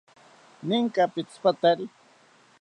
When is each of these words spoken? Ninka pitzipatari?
Ninka 0.67 1.03
pitzipatari? 1.13 1.85